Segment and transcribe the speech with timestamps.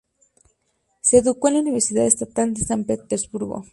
[1.03, 3.65] Se educó en la Universidad Estatal de San Petersburgo.